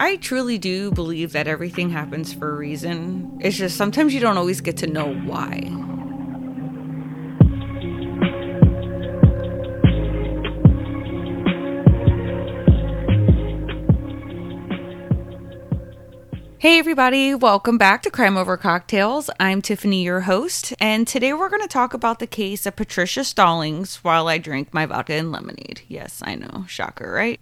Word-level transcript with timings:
I 0.00 0.14
truly 0.14 0.58
do 0.58 0.92
believe 0.92 1.32
that 1.32 1.48
everything 1.48 1.90
happens 1.90 2.32
for 2.32 2.50
a 2.50 2.56
reason. 2.56 3.36
It's 3.40 3.56
just 3.56 3.76
sometimes 3.76 4.14
you 4.14 4.20
don't 4.20 4.38
always 4.38 4.60
get 4.60 4.76
to 4.76 4.86
know 4.86 5.12
why. 5.12 5.60
Hey, 16.60 16.78
everybody, 16.78 17.34
welcome 17.34 17.76
back 17.76 18.02
to 18.02 18.10
Crime 18.10 18.36
Over 18.36 18.56
Cocktails. 18.56 19.30
I'm 19.40 19.60
Tiffany, 19.60 20.04
your 20.04 20.20
host, 20.20 20.74
and 20.78 21.08
today 21.08 21.32
we're 21.32 21.48
going 21.48 21.62
to 21.62 21.68
talk 21.68 21.92
about 21.92 22.20
the 22.20 22.26
case 22.28 22.66
of 22.66 22.76
Patricia 22.76 23.24
Stallings 23.24 23.96
while 23.96 24.28
I 24.28 24.38
drink 24.38 24.72
my 24.72 24.86
vodka 24.86 25.14
and 25.14 25.32
lemonade. 25.32 25.82
Yes, 25.88 26.22
I 26.24 26.36
know, 26.36 26.66
shocker, 26.68 27.10
right? 27.10 27.40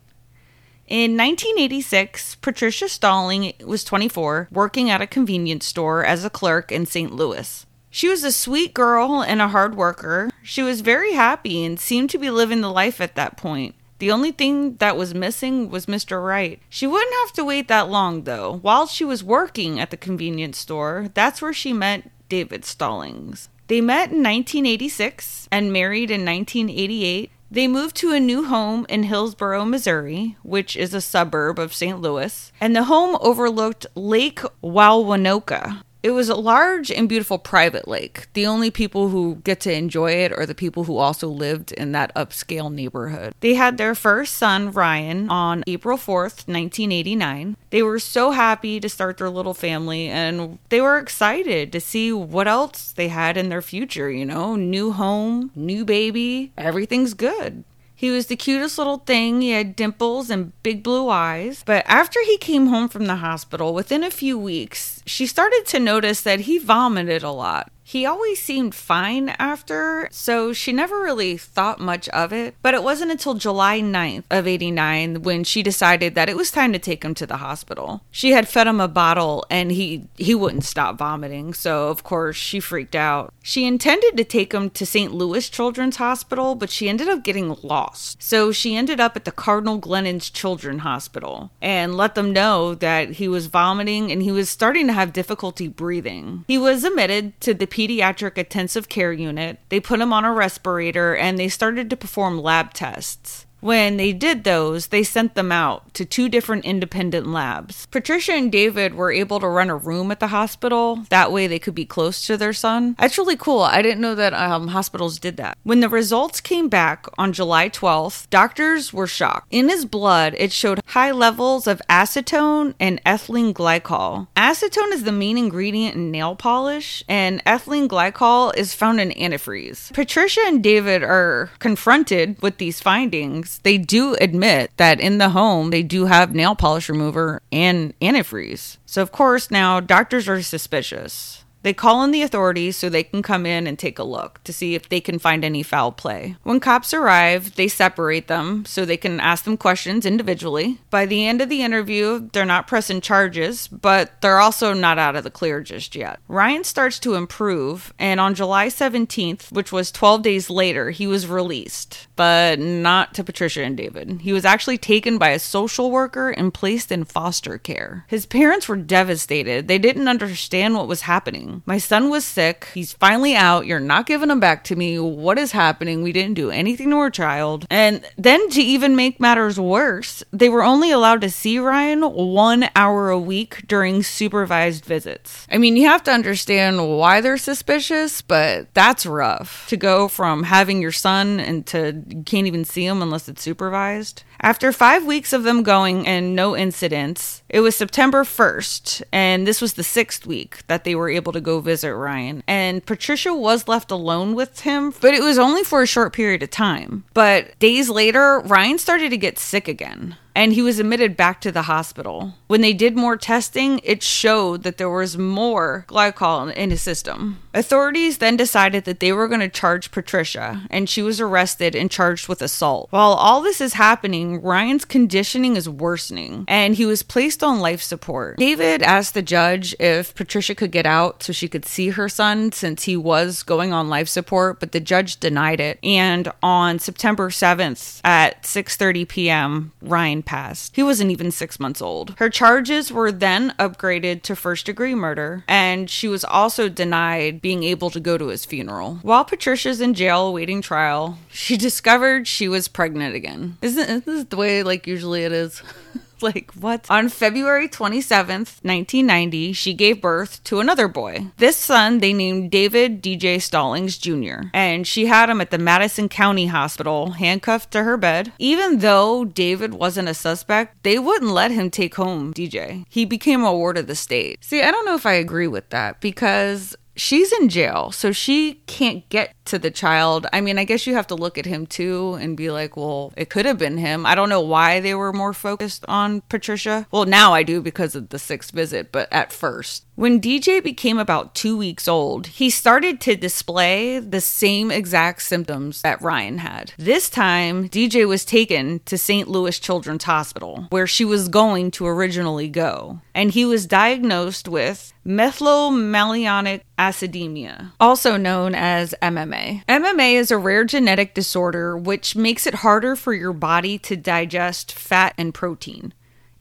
In 0.86 1.16
1986, 1.16 2.36
Patricia 2.36 2.88
Stalling 2.88 3.52
was 3.64 3.82
24, 3.82 4.48
working 4.52 4.88
at 4.88 5.02
a 5.02 5.06
convenience 5.06 5.66
store 5.66 6.04
as 6.04 6.24
a 6.24 6.30
clerk 6.30 6.70
in 6.70 6.86
St. 6.86 7.12
Louis. 7.12 7.66
She 7.90 8.08
was 8.08 8.22
a 8.22 8.30
sweet 8.30 8.72
girl 8.72 9.20
and 9.20 9.42
a 9.42 9.48
hard 9.48 9.74
worker. 9.74 10.30
She 10.44 10.62
was 10.62 10.82
very 10.82 11.14
happy 11.14 11.64
and 11.64 11.80
seemed 11.80 12.10
to 12.10 12.18
be 12.18 12.30
living 12.30 12.60
the 12.60 12.70
life 12.70 13.00
at 13.00 13.16
that 13.16 13.36
point. 13.36 13.74
The 13.98 14.12
only 14.12 14.30
thing 14.30 14.76
that 14.76 14.96
was 14.96 15.12
missing 15.12 15.70
was 15.70 15.86
Mr. 15.86 16.24
Right. 16.24 16.60
She 16.68 16.86
wouldn't 16.86 17.14
have 17.24 17.32
to 17.32 17.44
wait 17.44 17.66
that 17.66 17.88
long, 17.88 18.22
though. 18.22 18.58
While 18.62 18.86
she 18.86 19.04
was 19.04 19.24
working 19.24 19.80
at 19.80 19.90
the 19.90 19.96
convenience 19.96 20.58
store, 20.58 21.08
that's 21.14 21.42
where 21.42 21.54
she 21.54 21.72
met 21.72 22.10
David 22.28 22.64
Stallings. 22.64 23.48
They 23.68 23.80
met 23.80 24.12
in 24.12 24.22
1986 24.22 25.48
and 25.50 25.72
married 25.72 26.10
in 26.10 26.24
1988. 26.24 27.30
They 27.48 27.68
moved 27.68 27.94
to 27.96 28.12
a 28.12 28.18
new 28.18 28.44
home 28.44 28.86
in 28.88 29.04
Hillsboro, 29.04 29.64
Missouri, 29.64 30.36
which 30.42 30.76
is 30.76 30.92
a 30.92 31.00
suburb 31.00 31.60
of 31.60 31.72
St. 31.72 32.00
Louis, 32.00 32.50
and 32.60 32.74
the 32.74 32.84
home 32.84 33.16
overlooked 33.20 33.86
Lake 33.94 34.40
Wauwanoka, 34.62 35.82
it 36.02 36.10
was 36.10 36.28
a 36.28 36.34
large 36.36 36.90
and 36.90 37.08
beautiful 37.08 37.38
private 37.38 37.88
lake. 37.88 38.28
The 38.34 38.46
only 38.46 38.70
people 38.70 39.08
who 39.08 39.36
get 39.44 39.60
to 39.60 39.72
enjoy 39.72 40.12
it 40.12 40.32
are 40.32 40.46
the 40.46 40.54
people 40.54 40.84
who 40.84 40.98
also 40.98 41.28
lived 41.28 41.72
in 41.72 41.92
that 41.92 42.14
upscale 42.14 42.72
neighborhood. 42.72 43.34
They 43.40 43.54
had 43.54 43.76
their 43.76 43.94
first 43.94 44.34
son, 44.34 44.70
Ryan, 44.70 45.28
on 45.28 45.64
April 45.66 45.98
4th, 45.98 46.46
1989. 46.46 47.56
They 47.70 47.82
were 47.82 47.98
so 47.98 48.30
happy 48.30 48.78
to 48.80 48.88
start 48.88 49.18
their 49.18 49.30
little 49.30 49.54
family 49.54 50.08
and 50.08 50.58
they 50.68 50.80
were 50.80 50.98
excited 50.98 51.72
to 51.72 51.80
see 51.80 52.12
what 52.12 52.46
else 52.46 52.92
they 52.92 53.08
had 53.08 53.36
in 53.36 53.48
their 53.48 53.62
future, 53.62 54.10
you 54.10 54.24
know, 54.24 54.54
new 54.54 54.92
home, 54.92 55.50
new 55.54 55.84
baby, 55.84 56.52
everything's 56.56 57.14
good. 57.14 57.64
He 57.98 58.10
was 58.10 58.26
the 58.26 58.36
cutest 58.36 58.76
little 58.76 58.98
thing. 58.98 59.40
He 59.40 59.52
had 59.52 59.74
dimples 59.74 60.28
and 60.28 60.52
big 60.62 60.82
blue 60.82 61.08
eyes. 61.08 61.62
But 61.64 61.82
after 61.88 62.20
he 62.22 62.36
came 62.36 62.66
home 62.66 62.88
from 62.88 63.06
the 63.06 63.16
hospital, 63.16 63.72
within 63.72 64.04
a 64.04 64.10
few 64.10 64.38
weeks, 64.38 64.95
she 65.06 65.26
started 65.26 65.64
to 65.66 65.78
notice 65.78 66.20
that 66.22 66.40
he 66.40 66.58
vomited 66.58 67.22
a 67.22 67.30
lot. 67.30 67.72
He 67.88 68.04
always 68.04 68.42
seemed 68.42 68.74
fine 68.74 69.28
after, 69.38 70.08
so 70.10 70.52
she 70.52 70.72
never 70.72 71.00
really 71.00 71.36
thought 71.36 71.78
much 71.78 72.08
of 72.08 72.32
it. 72.32 72.56
But 72.60 72.74
it 72.74 72.82
wasn't 72.82 73.12
until 73.12 73.34
July 73.34 73.80
9th 73.80 74.24
of 74.28 74.48
89 74.48 75.22
when 75.22 75.44
she 75.44 75.62
decided 75.62 76.16
that 76.16 76.28
it 76.28 76.36
was 76.36 76.50
time 76.50 76.72
to 76.72 76.80
take 76.80 77.04
him 77.04 77.14
to 77.14 77.26
the 77.26 77.36
hospital. 77.36 78.02
She 78.10 78.32
had 78.32 78.48
fed 78.48 78.66
him 78.66 78.80
a 78.80 78.88
bottle 78.88 79.46
and 79.48 79.70
he 79.70 80.08
he 80.16 80.34
wouldn't 80.34 80.64
stop 80.64 80.98
vomiting, 80.98 81.54
so 81.54 81.86
of 81.86 82.02
course 82.02 82.34
she 82.34 82.58
freaked 82.58 82.96
out. 82.96 83.32
She 83.40 83.64
intended 83.64 84.16
to 84.16 84.24
take 84.24 84.52
him 84.52 84.68
to 84.70 84.84
St. 84.84 85.14
Louis 85.14 85.48
Children's 85.48 85.98
Hospital, 85.98 86.56
but 86.56 86.70
she 86.70 86.88
ended 86.88 87.08
up 87.08 87.22
getting 87.22 87.56
lost. 87.62 88.20
So 88.20 88.50
she 88.50 88.74
ended 88.74 88.98
up 88.98 89.14
at 89.14 89.24
the 89.24 89.30
Cardinal 89.30 89.78
Glennon's 89.78 90.28
Children's 90.28 90.82
Hospital 90.82 91.52
and 91.62 91.96
let 91.96 92.16
them 92.16 92.32
know 92.32 92.74
that 92.74 93.10
he 93.10 93.28
was 93.28 93.46
vomiting 93.46 94.10
and 94.10 94.24
he 94.24 94.32
was 94.32 94.50
starting 94.50 94.88
to 94.88 94.92
have 94.92 95.12
difficulty 95.12 95.68
breathing. 95.68 96.44
He 96.48 96.58
was 96.58 96.82
admitted 96.82 97.40
to 97.42 97.54
the 97.54 97.75
pediatric 97.76 98.38
intensive 98.38 98.88
care 98.88 99.12
unit. 99.12 99.58
They 99.68 99.80
put 99.80 100.00
him 100.00 100.12
on 100.12 100.24
a 100.24 100.32
respirator 100.32 101.14
and 101.14 101.38
they 101.38 101.48
started 101.48 101.90
to 101.90 101.96
perform 101.96 102.40
lab 102.40 102.72
tests. 102.72 103.45
When 103.60 103.96
they 103.96 104.12
did 104.12 104.44
those, 104.44 104.88
they 104.88 105.02
sent 105.02 105.34
them 105.34 105.50
out 105.50 105.92
to 105.94 106.04
two 106.04 106.28
different 106.28 106.64
independent 106.64 107.26
labs. 107.26 107.86
Patricia 107.86 108.32
and 108.32 108.52
David 108.52 108.94
were 108.94 109.10
able 109.10 109.40
to 109.40 109.48
run 109.48 109.70
a 109.70 109.76
room 109.76 110.10
at 110.10 110.20
the 110.20 110.26
hospital. 110.28 111.04
That 111.08 111.32
way 111.32 111.46
they 111.46 111.58
could 111.58 111.74
be 111.74 111.86
close 111.86 112.26
to 112.26 112.36
their 112.36 112.52
son. 112.52 112.96
That's 112.98 113.16
really 113.16 113.36
cool. 113.36 113.62
I 113.62 113.80
didn't 113.80 114.02
know 114.02 114.14
that 114.14 114.34
um, 114.34 114.68
hospitals 114.68 115.18
did 115.18 115.38
that. 115.38 115.56
When 115.62 115.80
the 115.80 115.88
results 115.88 116.40
came 116.40 116.68
back 116.68 117.06
on 117.16 117.32
July 117.32 117.70
12th, 117.70 118.28
doctors 118.28 118.92
were 118.92 119.06
shocked. 119.06 119.46
In 119.50 119.68
his 119.68 119.84
blood, 119.86 120.34
it 120.38 120.52
showed 120.52 120.80
high 120.88 121.12
levels 121.12 121.66
of 121.66 121.80
acetone 121.88 122.74
and 122.78 123.02
ethylene 123.04 123.54
glycol. 123.54 124.28
Acetone 124.36 124.92
is 124.92 125.04
the 125.04 125.12
main 125.12 125.38
ingredient 125.38 125.96
in 125.96 126.10
nail 126.10 126.36
polish, 126.36 127.02
and 127.08 127.42
ethylene 127.44 127.88
glycol 127.88 128.54
is 128.56 128.74
found 128.74 129.00
in 129.00 129.10
antifreeze. 129.12 129.92
Patricia 129.94 130.40
and 130.44 130.62
David 130.62 131.02
are 131.02 131.50
confronted 131.58 132.40
with 132.42 132.58
these 132.58 132.80
findings 132.80 133.45
they 133.62 133.78
do 133.78 134.14
admit 134.20 134.70
that 134.76 135.00
in 135.00 135.18
the 135.18 135.30
home 135.30 135.70
they 135.70 135.82
do 135.82 136.06
have 136.06 136.34
nail 136.34 136.54
polish 136.54 136.88
remover 136.88 137.42
and 137.50 137.98
antifreeze. 138.00 138.76
So, 138.86 139.02
of 139.02 139.12
course, 139.12 139.50
now 139.50 139.80
doctors 139.80 140.28
are 140.28 140.42
suspicious. 140.42 141.44
They 141.62 141.74
call 141.74 142.04
in 142.04 142.12
the 142.12 142.22
authorities 142.22 142.76
so 142.76 142.88
they 142.88 143.02
can 143.02 143.22
come 143.22 143.44
in 143.44 143.66
and 143.66 143.76
take 143.76 143.98
a 143.98 144.04
look 144.04 144.40
to 144.44 144.52
see 144.52 144.76
if 144.76 144.88
they 144.88 145.00
can 145.00 145.18
find 145.18 145.44
any 145.44 145.64
foul 145.64 145.90
play. 145.90 146.36
When 146.44 146.60
cops 146.60 146.94
arrive, 146.94 147.56
they 147.56 147.66
separate 147.66 148.28
them 148.28 148.64
so 148.64 148.84
they 148.84 148.96
can 148.96 149.18
ask 149.18 149.44
them 149.44 149.56
questions 149.56 150.06
individually. 150.06 150.78
By 150.90 151.06
the 151.06 151.26
end 151.26 151.42
of 151.42 151.48
the 151.48 151.62
interview, 151.62 152.28
they're 152.32 152.44
not 152.44 152.68
pressing 152.68 153.00
charges, 153.00 153.66
but 153.66 154.12
they're 154.20 154.38
also 154.38 154.74
not 154.74 154.98
out 154.98 155.16
of 155.16 155.24
the 155.24 155.30
clear 155.30 155.60
just 155.60 155.96
yet. 155.96 156.20
Ryan 156.28 156.62
starts 156.62 157.00
to 157.00 157.14
improve, 157.14 157.92
and 157.98 158.20
on 158.20 158.36
July 158.36 158.68
17th, 158.68 159.50
which 159.50 159.72
was 159.72 159.90
12 159.90 160.22
days 160.22 160.48
later, 160.48 160.90
he 160.90 161.08
was 161.08 161.26
released, 161.26 162.06
but 162.14 162.60
not 162.60 163.12
to 163.14 163.24
Patricia 163.24 163.64
and 163.64 163.76
David. 163.76 164.20
He 164.20 164.32
was 164.32 164.44
actually 164.44 164.78
taken 164.78 165.18
by 165.18 165.30
a 165.30 165.40
social 165.40 165.90
worker 165.90 166.30
and 166.30 166.54
placed 166.54 166.92
in 166.92 167.02
foster 167.02 167.58
care. 167.58 168.04
His 168.06 168.24
parents 168.24 168.68
were 168.68 168.76
devastated. 168.76 169.66
They 169.66 169.78
didn't 169.78 170.06
understand 170.06 170.74
what 170.74 170.86
was 170.86 171.00
happening. 171.02 171.55
My 171.64 171.78
son 171.78 172.10
was 172.10 172.24
sick. 172.24 172.68
He's 172.74 172.92
finally 172.92 173.34
out. 173.34 173.66
You're 173.66 173.80
not 173.80 174.06
giving 174.06 174.30
him 174.30 174.40
back 174.40 174.64
to 174.64 174.76
me. 174.76 174.98
What 174.98 175.38
is 175.38 175.52
happening? 175.52 176.02
We 176.02 176.12
didn't 176.12 176.34
do 176.34 176.50
anything 176.50 176.90
to 176.90 176.96
our 176.96 177.10
child. 177.10 177.66
And 177.70 178.04
then 178.18 178.48
to 178.50 178.60
even 178.60 178.96
make 178.96 179.20
matters 179.20 179.58
worse, 179.58 180.22
they 180.32 180.48
were 180.48 180.62
only 180.62 180.90
allowed 180.90 181.20
to 181.22 181.30
see 181.30 181.58
Ryan 181.58 182.02
one 182.02 182.68
hour 182.74 183.10
a 183.10 183.18
week 183.18 183.66
during 183.66 184.02
supervised 184.02 184.84
visits. 184.84 185.46
I 185.50 185.58
mean, 185.58 185.76
you 185.76 185.86
have 185.88 186.02
to 186.04 186.12
understand 186.12 186.96
why 186.98 187.20
they're 187.20 187.38
suspicious, 187.38 188.22
but 188.22 188.72
that's 188.74 189.06
rough 189.06 189.66
to 189.68 189.76
go 189.76 190.08
from 190.08 190.44
having 190.44 190.80
your 190.82 190.92
son 190.92 191.40
and 191.40 191.66
to 191.66 192.02
you 192.08 192.22
can't 192.22 192.46
even 192.46 192.64
see 192.64 192.84
him 192.84 193.02
unless 193.02 193.28
it's 193.28 193.42
supervised. 193.42 194.22
After 194.46 194.70
five 194.70 195.04
weeks 195.04 195.32
of 195.32 195.42
them 195.42 195.64
going 195.64 196.06
and 196.06 196.36
no 196.36 196.56
incidents, 196.56 197.42
it 197.48 197.62
was 197.62 197.74
September 197.74 198.22
1st, 198.22 199.02
and 199.10 199.44
this 199.44 199.60
was 199.60 199.72
the 199.72 199.82
sixth 199.82 200.24
week 200.24 200.64
that 200.68 200.84
they 200.84 200.94
were 200.94 201.08
able 201.08 201.32
to 201.32 201.40
go 201.40 201.58
visit 201.58 201.92
Ryan. 201.92 202.44
And 202.46 202.86
Patricia 202.86 203.34
was 203.34 203.66
left 203.66 203.90
alone 203.90 204.36
with 204.36 204.60
him, 204.60 204.94
but 205.00 205.14
it 205.14 205.22
was 205.24 205.36
only 205.36 205.64
for 205.64 205.82
a 205.82 205.86
short 205.86 206.12
period 206.12 206.44
of 206.44 206.50
time. 206.52 207.02
But 207.12 207.58
days 207.58 207.90
later, 207.90 208.38
Ryan 208.38 208.78
started 208.78 209.10
to 209.10 209.16
get 209.16 209.40
sick 209.40 209.66
again 209.66 210.14
and 210.36 210.52
he 210.52 210.60
was 210.60 210.78
admitted 210.78 211.16
back 211.16 211.40
to 211.40 211.50
the 211.50 211.62
hospital. 211.62 212.34
When 212.46 212.60
they 212.60 212.74
did 212.74 212.94
more 212.94 213.16
testing, 213.16 213.80
it 213.82 214.02
showed 214.02 214.64
that 214.64 214.76
there 214.76 214.90
was 214.90 215.16
more 215.16 215.86
glycol 215.88 216.52
in 216.52 216.70
his 216.70 216.82
system. 216.82 217.38
Authorities 217.54 218.18
then 218.18 218.36
decided 218.36 218.84
that 218.84 219.00
they 219.00 219.12
were 219.12 219.28
going 219.28 219.40
to 219.40 219.48
charge 219.48 219.90
Patricia, 219.90 220.66
and 220.68 220.90
she 220.90 221.00
was 221.00 221.22
arrested 221.22 221.74
and 221.74 221.90
charged 221.90 222.28
with 222.28 222.42
assault. 222.42 222.88
While 222.90 223.12
all 223.12 223.40
this 223.40 223.62
is 223.62 223.72
happening, 223.72 224.42
Ryan's 224.42 224.84
conditioning 224.84 225.56
is 225.56 225.70
worsening, 225.70 226.44
and 226.48 226.74
he 226.74 226.84
was 226.84 227.02
placed 227.02 227.42
on 227.42 227.60
life 227.60 227.80
support. 227.80 228.36
David 228.36 228.82
asked 228.82 229.14
the 229.14 229.22
judge 229.22 229.74
if 229.80 230.14
Patricia 230.14 230.54
could 230.54 230.70
get 230.70 230.84
out 230.84 231.22
so 231.22 231.32
she 231.32 231.48
could 231.48 231.64
see 231.64 231.90
her 231.90 232.10
son 232.10 232.52
since 232.52 232.82
he 232.82 232.96
was 232.96 233.42
going 233.42 233.72
on 233.72 233.88
life 233.88 234.08
support, 234.08 234.60
but 234.60 234.72
the 234.72 234.80
judge 234.80 235.18
denied 235.18 235.60
it. 235.60 235.78
And 235.82 236.30
on 236.42 236.78
September 236.78 237.30
7th 237.30 238.02
at 238.04 238.42
6:30 238.42 239.08
p.m., 239.08 239.72
Ryan 239.80 240.22
passed. 240.26 240.76
He 240.76 240.82
wasn't 240.82 241.10
even 241.10 241.30
6 241.30 241.58
months 241.58 241.80
old. 241.80 242.14
Her 242.18 242.28
charges 242.28 242.92
were 242.92 243.10
then 243.10 243.54
upgraded 243.58 244.22
to 244.22 244.36
first-degree 244.36 244.94
murder, 244.94 245.44
and 245.48 245.88
she 245.88 246.08
was 246.08 246.24
also 246.24 246.68
denied 246.68 247.40
being 247.40 247.62
able 247.62 247.88
to 247.90 248.00
go 248.00 248.18
to 248.18 248.26
his 248.26 248.44
funeral. 248.44 248.98
While 249.02 249.24
Patricia's 249.24 249.80
in 249.80 249.94
jail 249.94 250.26
awaiting 250.26 250.60
trial, 250.60 251.18
she 251.30 251.56
discovered 251.66 252.26
she 252.28 252.48
was 252.48 252.68
pregnant 252.68 253.14
again. 253.14 253.56
Isn't, 253.62 253.82
isn't 253.82 254.04
this 254.04 254.24
the 254.24 254.36
way 254.36 254.62
like 254.62 254.86
usually 254.86 255.24
it 255.24 255.32
is? 255.32 255.62
like, 256.20 256.52
what? 256.52 256.86
On 256.90 257.08
February 257.08 257.68
27th, 257.68 258.62
1990, 258.62 259.52
she 259.52 259.74
gave 259.74 260.00
birth 260.00 260.42
to 260.44 260.60
another 260.60 260.88
boy. 260.88 261.26
This 261.36 261.56
son 261.56 261.98
they 261.98 262.12
named 262.12 262.50
David 262.50 263.02
DJ 263.02 263.40
Stallings 263.40 263.98
Jr., 263.98 264.48
and 264.54 264.86
she 264.86 265.06
had 265.06 265.30
him 265.30 265.40
at 265.40 265.50
the 265.50 265.58
Madison 265.58 266.08
County 266.08 266.46
Hospital, 266.46 267.12
handcuffed 267.12 267.70
to 267.72 267.84
her 267.84 267.96
bed. 267.96 268.32
Even 268.38 268.78
though 268.78 269.24
David 269.24 269.74
wasn't 269.74 270.08
a 270.08 270.14
suspect, 270.14 270.82
they 270.82 270.98
wouldn't 270.98 271.30
let 271.30 271.50
him 271.50 271.70
take 271.70 271.94
home 271.94 272.32
DJ. 272.32 272.84
He 272.88 273.04
became 273.04 273.44
a 273.44 273.52
ward 273.52 273.78
of 273.78 273.86
the 273.86 273.94
state. 273.94 274.44
See, 274.44 274.62
I 274.62 274.70
don't 274.70 274.86
know 274.86 274.94
if 274.94 275.06
I 275.06 275.14
agree 275.14 275.48
with 275.48 275.70
that 275.70 276.00
because 276.00 276.76
she's 276.96 277.32
in 277.32 277.48
jail, 277.48 277.92
so 277.92 278.12
she 278.12 278.54
can't 278.66 279.08
get 279.08 279.35
to 279.46 279.58
the 279.58 279.70
child. 279.70 280.26
I 280.32 280.40
mean, 280.40 280.58
I 280.58 280.64
guess 280.64 280.86
you 280.86 280.94
have 280.94 281.06
to 281.08 281.14
look 281.14 281.38
at 281.38 281.46
him 281.46 281.66
too 281.66 282.14
and 282.20 282.36
be 282.36 282.50
like, 282.50 282.76
well, 282.76 283.12
it 283.16 283.30
could 283.30 283.46
have 283.46 283.58
been 283.58 283.78
him. 283.78 284.06
I 284.06 284.14
don't 284.14 284.28
know 284.28 284.40
why 284.40 284.80
they 284.80 284.94
were 284.94 285.12
more 285.12 285.32
focused 285.32 285.84
on 285.88 286.20
Patricia. 286.22 286.86
Well, 286.90 287.04
now 287.04 287.32
I 287.32 287.42
do 287.42 287.60
because 287.60 287.94
of 287.94 288.10
the 288.10 288.18
sixth 288.18 288.52
visit, 288.52 288.92
but 288.92 289.12
at 289.12 289.32
first. 289.32 289.86
When 289.96 290.20
DJ 290.20 290.62
became 290.62 290.98
about 290.98 291.34
two 291.34 291.56
weeks 291.56 291.88
old, 291.88 292.26
he 292.26 292.50
started 292.50 293.00
to 293.00 293.16
display 293.16 293.98
the 293.98 294.20
same 294.20 294.70
exact 294.70 295.22
symptoms 295.22 295.80
that 295.80 296.02
Ryan 296.02 296.38
had. 296.38 296.74
This 296.76 297.08
time, 297.08 297.70
DJ 297.70 298.06
was 298.06 298.26
taken 298.26 298.80
to 298.80 298.98
St. 298.98 299.26
Louis 299.26 299.58
Children's 299.58 300.04
Hospital, 300.04 300.66
where 300.68 300.86
she 300.86 301.06
was 301.06 301.28
going 301.28 301.70
to 301.72 301.86
originally 301.86 302.48
go, 302.48 303.00
and 303.14 303.30
he 303.30 303.46
was 303.46 303.66
diagnosed 303.66 304.48
with 304.48 304.92
methylmalonic 305.06 306.60
acidemia, 306.78 307.72
also 307.80 308.18
known 308.18 308.54
as 308.54 308.94
MMA. 309.00 309.35
MMA 309.68 310.14
is 310.14 310.30
a 310.30 310.38
rare 310.38 310.64
genetic 310.64 311.14
disorder 311.14 311.76
which 311.76 312.16
makes 312.16 312.46
it 312.46 312.54
harder 312.54 312.96
for 312.96 313.12
your 313.12 313.32
body 313.32 313.78
to 313.78 313.96
digest 313.96 314.72
fat 314.72 315.14
and 315.18 315.32
protein. 315.32 315.92